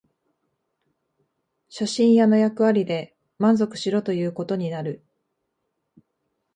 [1.69, 5.05] 写真屋の役割で満足しろということになる